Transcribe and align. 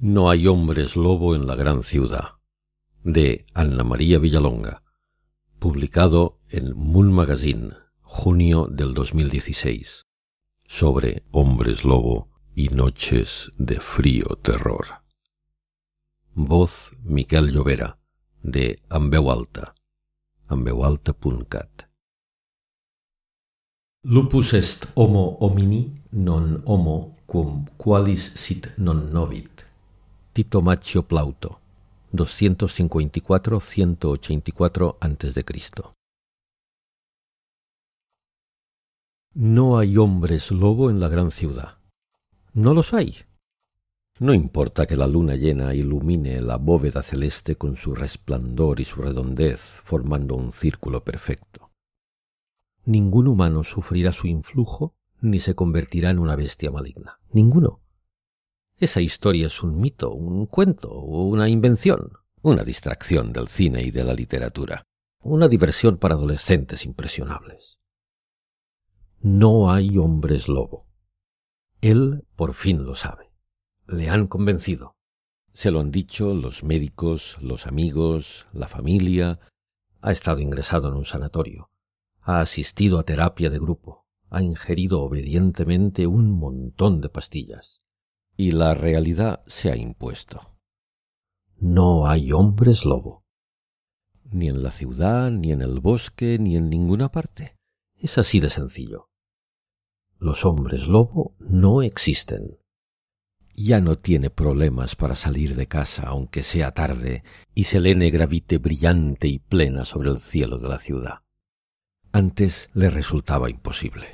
No 0.00 0.30
hay 0.30 0.46
hombres 0.46 0.94
lobo 0.94 1.34
en 1.34 1.48
la 1.48 1.56
gran 1.56 1.82
ciudad, 1.82 2.36
de 3.02 3.44
Anna 3.52 3.82
María 3.82 4.20
Villalonga, 4.20 4.84
publicado 5.58 6.38
en 6.50 6.76
Moon 6.76 7.12
Magazine, 7.12 7.70
junio 8.02 8.68
del 8.70 8.94
2016, 8.94 10.06
sobre 10.68 11.24
hombres 11.32 11.84
lobo 11.84 12.28
y 12.54 12.68
noches 12.68 13.50
de 13.58 13.80
frío 13.80 14.38
terror. 14.40 15.02
Voz 16.32 16.92
Miquel 17.02 17.50
Llovera, 17.50 17.98
de 18.40 18.80
Ambeualta, 18.88 19.74
ambeualta.cat. 20.46 21.88
Lupus 24.04 24.54
est 24.54 24.86
homo 24.94 25.38
homini 25.40 26.04
non 26.12 26.62
homo 26.66 27.16
cum 27.26 27.66
qualis 27.76 28.32
sit 28.36 28.68
non 28.78 29.12
novit. 29.12 29.67
Tito 30.38 30.62
Machio 30.62 31.02
Plauto, 31.02 31.58
254-184 32.12 34.96
a.C. 35.00 35.44
No 39.34 39.78
hay 39.78 39.96
hombres 39.96 40.52
lobo 40.52 40.90
en 40.90 41.00
la 41.00 41.08
gran 41.08 41.32
ciudad. 41.32 41.78
No 42.52 42.72
los 42.72 42.94
hay. 42.94 43.16
No 44.20 44.32
importa 44.32 44.86
que 44.86 44.94
la 44.94 45.08
luna 45.08 45.34
llena 45.34 45.74
ilumine 45.74 46.40
la 46.40 46.56
bóveda 46.56 47.02
celeste 47.02 47.56
con 47.56 47.74
su 47.74 47.96
resplandor 47.96 48.78
y 48.78 48.84
su 48.84 49.02
redondez, 49.02 49.60
formando 49.60 50.36
un 50.36 50.52
círculo 50.52 51.02
perfecto. 51.02 51.72
Ningún 52.84 53.26
humano 53.26 53.64
sufrirá 53.64 54.12
su 54.12 54.28
influjo 54.28 54.94
ni 55.20 55.40
se 55.40 55.56
convertirá 55.56 56.10
en 56.10 56.20
una 56.20 56.36
bestia 56.36 56.70
maligna. 56.70 57.18
Ninguno. 57.32 57.80
Esa 58.80 59.00
historia 59.00 59.48
es 59.48 59.64
un 59.64 59.80
mito, 59.80 60.12
un 60.12 60.46
cuento, 60.46 60.92
una 61.00 61.48
invención, 61.48 62.12
una 62.42 62.62
distracción 62.62 63.32
del 63.32 63.48
cine 63.48 63.82
y 63.82 63.90
de 63.90 64.04
la 64.04 64.14
literatura, 64.14 64.84
una 65.20 65.48
diversión 65.48 65.96
para 65.96 66.14
adolescentes 66.14 66.84
impresionables. 66.84 67.80
No 69.20 69.72
hay 69.72 69.98
hombres 69.98 70.46
lobo. 70.46 70.86
Él 71.80 72.24
por 72.36 72.54
fin 72.54 72.84
lo 72.84 72.94
sabe. 72.94 73.32
Le 73.88 74.10
han 74.10 74.28
convencido. 74.28 74.94
Se 75.52 75.72
lo 75.72 75.80
han 75.80 75.90
dicho 75.90 76.32
los 76.32 76.62
médicos, 76.62 77.36
los 77.40 77.66
amigos, 77.66 78.46
la 78.52 78.68
familia. 78.68 79.40
Ha 80.02 80.12
estado 80.12 80.38
ingresado 80.38 80.86
en 80.88 80.94
un 80.94 81.04
sanatorio. 81.04 81.68
Ha 82.20 82.40
asistido 82.40 83.00
a 83.00 83.02
terapia 83.02 83.50
de 83.50 83.58
grupo. 83.58 84.06
Ha 84.30 84.40
ingerido 84.40 85.00
obedientemente 85.00 86.06
un 86.06 86.30
montón 86.30 87.00
de 87.00 87.08
pastillas 87.08 87.80
y 88.38 88.52
la 88.52 88.72
realidad 88.72 89.42
se 89.48 89.68
ha 89.68 89.76
impuesto. 89.76 90.56
No 91.58 92.06
hay 92.06 92.30
hombres 92.30 92.84
lobo. 92.84 93.24
Ni 94.30 94.48
en 94.48 94.62
la 94.62 94.70
ciudad, 94.70 95.32
ni 95.32 95.50
en 95.50 95.60
el 95.60 95.80
bosque, 95.80 96.38
ni 96.38 96.56
en 96.56 96.70
ninguna 96.70 97.10
parte. 97.10 97.56
Es 97.96 98.16
así 98.16 98.38
de 98.38 98.48
sencillo. 98.48 99.10
Los 100.20 100.44
hombres 100.44 100.86
lobo 100.86 101.34
no 101.40 101.82
existen. 101.82 102.60
Ya 103.56 103.80
no 103.80 103.96
tiene 103.96 104.30
problemas 104.30 104.94
para 104.94 105.16
salir 105.16 105.56
de 105.56 105.66
casa 105.66 106.04
aunque 106.06 106.44
sea 106.44 106.70
tarde 106.70 107.24
y 107.56 107.64
Selene 107.64 108.10
gravite 108.10 108.58
brillante 108.58 109.26
y 109.26 109.40
plena 109.40 109.84
sobre 109.84 110.10
el 110.10 110.20
cielo 110.20 110.58
de 110.58 110.68
la 110.68 110.78
ciudad. 110.78 111.22
Antes 112.12 112.70
le 112.72 112.88
resultaba 112.88 113.50
imposible. 113.50 114.06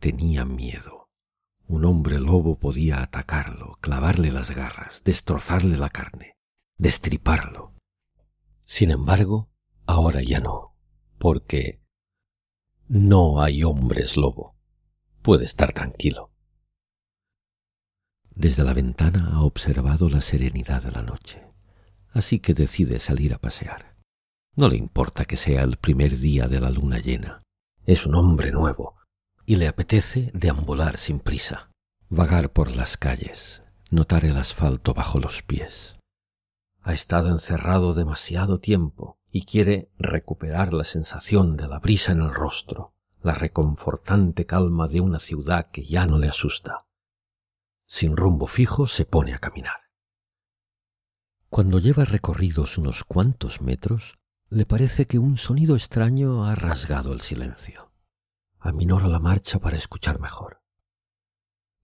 Tenía 0.00 0.44
miedo 0.44 0.99
un 1.70 1.84
hombre 1.84 2.18
lobo 2.18 2.58
podía 2.58 3.00
atacarlo, 3.00 3.78
clavarle 3.80 4.32
las 4.32 4.50
garras, 4.50 5.04
destrozarle 5.04 5.76
la 5.76 5.88
carne, 5.88 6.34
destriparlo. 6.78 7.74
Sin 8.66 8.90
embargo, 8.90 9.48
ahora 9.86 10.20
ya 10.20 10.40
no, 10.40 10.74
porque 11.18 11.80
no 12.88 13.40
hay 13.40 13.62
hombres 13.62 14.16
lobo. 14.16 14.56
Puede 15.22 15.44
estar 15.44 15.72
tranquilo. 15.72 16.32
Desde 18.34 18.64
la 18.64 18.72
ventana 18.72 19.30
ha 19.34 19.42
observado 19.42 20.08
la 20.08 20.22
serenidad 20.22 20.82
de 20.82 20.90
la 20.90 21.02
noche, 21.02 21.46
así 22.08 22.40
que 22.40 22.52
decide 22.52 22.98
salir 22.98 23.32
a 23.32 23.38
pasear. 23.38 23.96
No 24.56 24.68
le 24.68 24.76
importa 24.76 25.24
que 25.24 25.36
sea 25.36 25.62
el 25.62 25.76
primer 25.76 26.18
día 26.18 26.48
de 26.48 26.60
la 26.60 26.70
luna 26.70 26.98
llena. 26.98 27.42
Es 27.84 28.06
un 28.06 28.16
hombre 28.16 28.50
nuevo, 28.50 28.96
y 29.50 29.56
le 29.56 29.66
apetece 29.66 30.30
deambular 30.32 30.96
sin 30.96 31.18
prisa, 31.18 31.72
vagar 32.08 32.52
por 32.52 32.70
las 32.70 32.96
calles, 32.96 33.64
notar 33.90 34.24
el 34.24 34.36
asfalto 34.36 34.94
bajo 34.94 35.18
los 35.18 35.42
pies. 35.42 35.96
Ha 36.82 36.92
estado 36.94 37.30
encerrado 37.30 37.92
demasiado 37.92 38.60
tiempo 38.60 39.18
y 39.28 39.46
quiere 39.46 39.90
recuperar 39.98 40.72
la 40.72 40.84
sensación 40.84 41.56
de 41.56 41.66
la 41.66 41.80
brisa 41.80 42.12
en 42.12 42.22
el 42.22 42.32
rostro, 42.32 42.94
la 43.22 43.34
reconfortante 43.34 44.46
calma 44.46 44.86
de 44.86 45.00
una 45.00 45.18
ciudad 45.18 45.68
que 45.72 45.84
ya 45.84 46.06
no 46.06 46.20
le 46.20 46.28
asusta. 46.28 46.86
Sin 47.86 48.16
rumbo 48.16 48.46
fijo 48.46 48.86
se 48.86 49.04
pone 49.04 49.34
a 49.34 49.40
caminar. 49.40 49.80
Cuando 51.48 51.80
lleva 51.80 52.04
recorridos 52.04 52.78
unos 52.78 53.02
cuantos 53.02 53.60
metros, 53.60 54.16
le 54.48 54.64
parece 54.64 55.08
que 55.08 55.18
un 55.18 55.38
sonido 55.38 55.74
extraño 55.74 56.44
ha 56.44 56.54
rasgado 56.54 57.12
el 57.12 57.20
silencio 57.20 57.89
aminora 58.60 59.08
la 59.08 59.18
marcha 59.18 59.58
para 59.58 59.76
escuchar 59.76 60.20
mejor. 60.20 60.62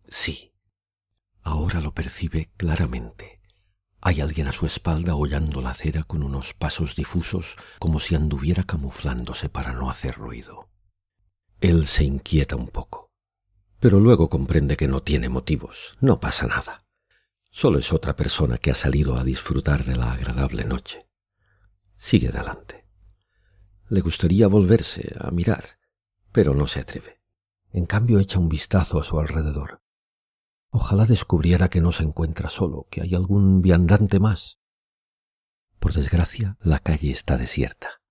Sí, 0.09 0.53
ahora 1.43 1.81
lo 1.81 1.93
percibe 1.93 2.51
claramente. 2.57 3.41
Hay 4.01 4.21
alguien 4.21 4.47
a 4.47 4.53
su 4.53 4.67
espalda 4.67 5.17
hollando 5.17 5.63
la 5.63 5.71
acera 5.71 6.05
con 6.05 6.23
unos 6.23 6.55
pasos 6.55 6.95
difusos 6.95 7.57
como 7.79 7.99
si 7.99 8.15
anduviera 8.15 8.63
camuflándose 8.63 9.49
para 9.49 9.73
no 9.73 9.91
hacer 9.91 10.17
ruido. 10.17 10.69
Él 11.61 11.87
se 11.87 12.05
inquieta 12.05 12.55
un 12.55 12.69
poco, 12.69 13.11
pero 13.81 13.99
luego 13.99 14.29
comprende 14.29 14.77
que 14.77 14.87
no 14.87 15.03
tiene 15.03 15.29
motivos, 15.29 15.97
no 16.01 16.21
pasa 16.21 16.47
nada. 16.47 16.85
Solo 17.51 17.79
es 17.79 17.93
otra 17.93 18.15
persona 18.15 18.59
que 18.59 18.71
ha 18.71 18.75
salido 18.75 19.17
a 19.17 19.25
disfrutar 19.25 19.85
de 19.85 19.97
la 19.97 20.13
agradable 20.13 20.65
noche. 20.65 21.09
Sigue 21.97 22.29
adelante. 22.29 22.87
Le 23.89 24.03
gustaría 24.03 24.47
volverse 24.47 25.17
a 25.19 25.31
mirar, 25.31 25.76
pero 26.37 26.55
no 26.55 26.67
se 26.67 26.81
atreve. 26.81 27.19
En 27.71 27.87
cambio 27.87 28.19
echa 28.19 28.39
un 28.39 28.51
vistazo 28.51 29.01
a 29.01 29.05
su 29.05 29.19
alrededor. 29.19 29.81
Ojalá 30.69 31.07
descubriera 31.07 31.71
que 31.71 31.81
no 31.81 31.93
se 31.93 32.03
encuentra 32.03 32.51
solo, 32.51 32.87
que 32.91 33.01
hay 33.01 33.15
algún 33.15 33.63
viandante 33.63 34.21
más. 34.21 34.59
Por 35.79 35.95
desgracia, 35.95 36.59
la 36.61 36.79
calle 36.79 37.11
está 37.11 37.39
desierta. 37.39 38.03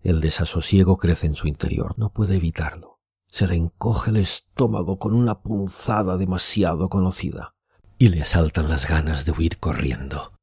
El 0.00 0.20
desasosiego 0.20 0.96
crece 0.96 1.28
en 1.28 1.36
su 1.36 1.46
interior, 1.46 1.96
no 1.96 2.12
puede 2.12 2.34
evitarlo. 2.34 2.98
Se 3.28 3.46
le 3.46 3.54
encoge 3.54 4.10
el 4.10 4.16
estómago 4.16 4.98
con 4.98 5.14
una 5.14 5.40
punzada 5.42 6.16
demasiado 6.16 6.88
conocida 6.88 7.54
y 7.96 8.08
le 8.08 8.22
asaltan 8.22 8.68
las 8.68 8.88
ganas 8.88 9.24
de 9.24 9.30
huir 9.30 9.60
corriendo. 9.60 10.40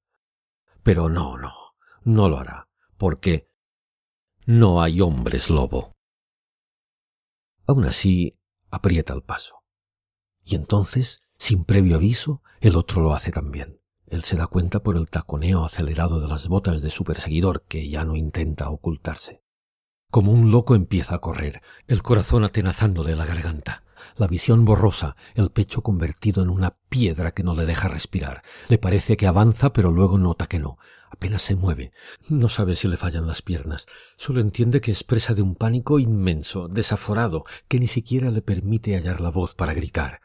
Pero 0.83 1.09
no, 1.09 1.37
no, 1.37 1.51
no 2.05 2.29
lo 2.29 2.37
hará, 2.37 2.69
porque 2.95 3.49
no 4.45 4.81
hay 4.81 5.01
hombres 5.01 5.49
lobo. 5.49 5.92
Aun 7.65 7.85
así, 7.85 8.33
aprieta 8.69 9.13
el 9.13 9.23
paso. 9.23 9.63
Y 10.43 10.55
entonces, 10.55 11.21
sin 11.37 11.63
previo 11.63 11.95
aviso, 11.95 12.41
el 12.59 12.75
otro 12.75 13.01
lo 13.01 13.13
hace 13.13 13.31
también. 13.31 13.79
Él 14.07 14.23
se 14.23 14.35
da 14.35 14.47
cuenta 14.47 14.83
por 14.83 14.97
el 14.97 15.09
taconeo 15.09 15.63
acelerado 15.63 16.19
de 16.19 16.27
las 16.27 16.47
botas 16.47 16.81
de 16.81 16.89
su 16.89 17.03
perseguidor, 17.03 17.63
que 17.67 17.89
ya 17.89 18.05
no 18.05 18.15
intenta 18.15 18.69
ocultarse. 18.69 19.41
Como 20.11 20.31
un 20.31 20.51
loco 20.51 20.75
empieza 20.75 21.15
a 21.15 21.19
correr, 21.19 21.61
el 21.87 22.03
corazón 22.03 22.43
atenazándole 22.43 23.15
la 23.15 23.25
garganta, 23.25 23.82
la 24.15 24.27
visión 24.27 24.65
borrosa, 24.65 25.15
el 25.35 25.49
pecho 25.49 25.81
convertido 25.81 26.43
en 26.43 26.49
una 26.49 26.77
piedra 26.89 27.31
que 27.31 27.43
no 27.43 27.55
le 27.55 27.65
deja 27.65 27.87
respirar. 27.87 28.43
Le 28.69 28.77
parece 28.77 29.17
que 29.17 29.27
avanza, 29.27 29.73
pero 29.73 29.91
luego 29.91 30.17
nota 30.17 30.47
que 30.47 30.59
no. 30.59 30.77
Apenas 31.09 31.43
se 31.43 31.55
mueve. 31.55 31.91
No 32.29 32.49
sabe 32.49 32.75
si 32.75 32.87
le 32.87 32.97
fallan 32.97 33.27
las 33.27 33.41
piernas. 33.41 33.85
Solo 34.17 34.41
entiende 34.41 34.81
que 34.81 34.91
es 34.91 35.03
presa 35.03 35.33
de 35.33 35.41
un 35.41 35.55
pánico 35.55 35.99
inmenso, 35.99 36.67
desaforado, 36.67 37.43
que 37.67 37.79
ni 37.79 37.87
siquiera 37.87 38.31
le 38.31 38.41
permite 38.41 38.95
hallar 38.95 39.21
la 39.21 39.29
voz 39.29 39.55
para 39.55 39.73
gritar. 39.73 40.19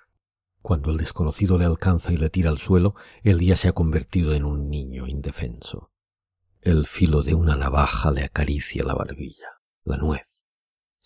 Cuando 0.63 0.91
el 0.91 0.97
desconocido 0.97 1.59
le 1.59 1.65
alcanza 1.65 2.13
y 2.13 2.17
le 2.17 2.31
tira 2.31 2.51
al 2.51 2.59
suelo, 2.59 2.95
él 3.23 3.41
ya 3.41 3.57
se 3.57 3.69
ha 3.69 3.73
convertido 3.73 4.35
en 4.35 4.45
un 4.45 4.69
niño 4.69 5.07
indefenso. 5.07 5.93
El 6.61 6.87
filo 6.87 7.23
de 7.23 7.35
una 7.35 7.57
navaja 7.57 8.11
le 8.11 8.25
acaricia 8.25 8.85
la 8.85 8.95
barbilla, 8.95 9.61
la 9.85 9.97
nuez. 9.97 10.38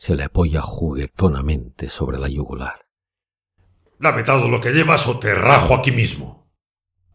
Se 0.03 0.17
le 0.17 0.25
apoya 0.25 0.61
juguetonamente 0.61 1.89
sobre 1.89 2.19
la 2.19 2.29
yugular. 2.29 2.89
Dame 4.01 4.25
todo 4.25 4.49
lo 4.49 4.61
que 4.61 4.73
llevas 4.73 5.07
o 5.07 5.21
te 5.21 5.33
rajo 5.33 5.77
aquí 5.77 5.93
mismo. 5.93 6.51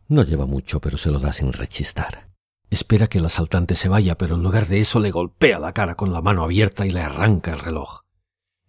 No 0.07 0.23
lleva 0.23 0.45
mucho, 0.45 0.79
pero 0.79 0.97
se 0.97 1.11
lo 1.11 1.19
da 1.19 1.33
sin 1.33 1.51
rechistar. 1.51 2.29
Espera 2.69 3.07
que 3.07 3.17
el 3.17 3.25
asaltante 3.25 3.75
se 3.75 3.89
vaya, 3.89 4.17
pero 4.17 4.35
en 4.35 4.43
lugar 4.43 4.67
de 4.67 4.79
eso 4.79 5.01
le 5.01 5.11
golpea 5.11 5.59
la 5.59 5.73
cara 5.73 5.95
con 5.95 6.13
la 6.13 6.21
mano 6.21 6.45
abierta 6.45 6.85
y 6.85 6.91
le 6.91 7.01
arranca 7.01 7.51
el 7.51 7.59
reloj. 7.59 8.03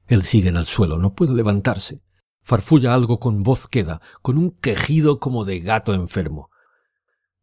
Él 0.09 0.25
sigue 0.25 0.49
en 0.49 0.57
el 0.57 0.65
suelo, 0.65 0.99
no 0.99 1.15
puede 1.15 1.35
levantarse. 1.35 2.03
farfulla 2.43 2.95
algo 2.95 3.21
con 3.21 3.45
voz 3.45 3.69
queda, 3.69 4.01
con 4.21 4.37
un 4.37 4.51
quejido 4.51 5.21
como 5.21 5.45
de 5.45 5.61
gato 5.61 5.95
enfermo. 5.95 6.51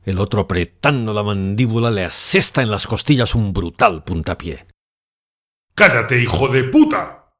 El 0.03 0.19
otro 0.19 0.41
apretando 0.41 1.13
la 1.13 1.23
mandíbula 1.23 1.89
le 1.89 2.03
asesta 2.03 2.61
en 2.61 2.69
las 2.69 2.85
costillas 2.85 3.33
un 3.33 3.53
brutal 3.53 4.03
puntapié. 4.03 4.67
¡Cállate, 5.75 6.21
hijo 6.21 6.47
de 6.47 6.63
puta! 6.63 7.33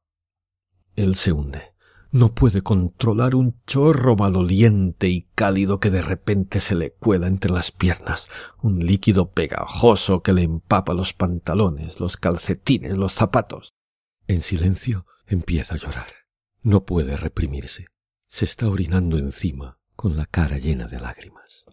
Él 0.98 1.16
se 1.16 1.32
hunde. 1.32 1.74
No 2.12 2.34
puede 2.34 2.62
controlar 2.62 3.34
un 3.34 3.62
chorro 3.66 4.18
maloliente 4.18 5.08
y 5.08 5.30
cálido 5.36 5.80
que 5.80 5.90
de 5.90 6.02
repente 6.02 6.60
se 6.60 6.76
le 6.76 6.92
cuela 6.92 7.28
entre 7.28 7.52
las 7.52 7.72
piernas, 7.72 8.30
un 8.62 8.86
líquido 8.86 9.32
pegajoso 9.32 10.22
que 10.22 10.34
le 10.34 10.44
empapa 10.44 10.94
los 10.94 11.14
pantalones, 11.14 12.02
los 12.02 12.18
calcetines, 12.18 12.98
los 12.98 13.14
zapatos. 13.14 13.74
En 14.28 14.42
silencio 14.42 15.06
empieza 15.26 15.76
a 15.76 15.78
llorar. 15.78 16.08
No 16.62 16.84
puede 16.86 17.16
reprimirse. 17.16 17.88
Se 18.28 18.44
está 18.44 18.68
orinando 18.68 19.18
encima, 19.18 19.80
con 19.96 20.18
la 20.18 20.26
cara 20.26 20.58
llena 20.58 20.88
de 20.88 21.00
lágrimas. 21.00 21.64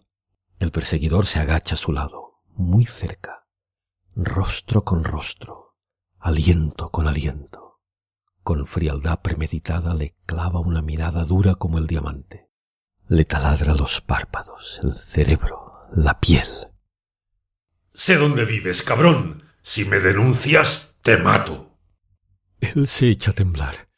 El 0.59 0.71
perseguidor 0.71 1.25
se 1.25 1.39
agacha 1.39 1.75
a 1.75 1.77
su 1.77 1.91
lado, 1.91 2.41
muy 2.55 2.85
cerca, 2.85 3.47
rostro 4.15 4.83
con 4.83 5.03
rostro, 5.03 5.62
aliento 6.23 6.89
con 6.89 7.07
aliento 7.07 7.63
con 8.43 8.67
frialdad 8.67 9.21
premeditada 9.21 9.95
le 9.95 10.15
clava 10.25 10.59
una 10.59 10.81
mirada 10.81 11.23
dura 11.23 11.55
como 11.55 11.77
el 11.77 11.87
diamante. 11.87 12.49
Le 13.07 13.25
taladra 13.25 13.73
los 13.73 14.01
párpados, 14.01 14.79
el 14.83 14.91
cerebro, 14.91 15.79
la 15.95 16.19
piel. 16.19 16.47
Sé 17.93 18.17
dónde 18.17 18.45
vives, 18.45 18.83
cabrón. 18.83 19.43
Si 19.61 19.85
me 19.85 19.99
denuncias, 19.99 20.93
te 21.01 21.17
mato. 21.17 21.77
Él 22.59 22.87
se 22.87 23.09
echa 23.09 23.31
a 23.31 23.33
temblar. 23.33 23.89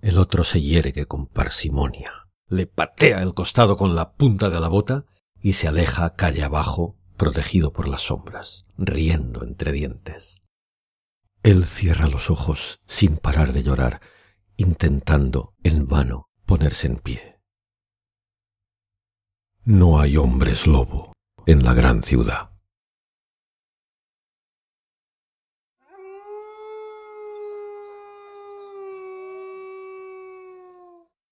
El 0.00 0.18
otro 0.18 0.44
se 0.44 0.60
yergue 0.60 1.06
con 1.06 1.26
parsimonia, 1.26 2.28
le 2.48 2.66
patea 2.66 3.22
el 3.22 3.32
costado 3.32 3.78
con 3.78 3.94
la 3.94 4.12
punta 4.12 4.50
de 4.50 4.60
la 4.60 4.68
bota 4.68 5.06
y 5.40 5.54
se 5.54 5.68
aleja 5.68 6.14
calle 6.14 6.44
abajo, 6.44 6.98
protegido 7.16 7.72
por 7.72 7.88
las 7.88 8.02
sombras, 8.02 8.66
riendo 8.76 9.42
entre 9.42 9.72
dientes. 9.72 10.36
Él 11.44 11.66
cierra 11.66 12.08
los 12.08 12.30
ojos 12.30 12.80
sin 12.86 13.18
parar 13.18 13.52
de 13.52 13.62
llorar, 13.62 14.00
intentando 14.56 15.54
en 15.62 15.86
vano 15.86 16.30
ponerse 16.46 16.86
en 16.86 16.96
pie. 16.96 17.38
No 19.62 20.00
hay 20.00 20.16
hombres 20.16 20.66
lobo 20.66 21.12
en 21.44 21.62
la 21.62 21.74
gran 21.74 22.02
ciudad. 22.02 22.53